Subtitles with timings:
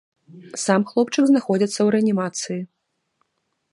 [0.61, 2.59] Сам хлопчык знаходзіцца ў рэанімацыі.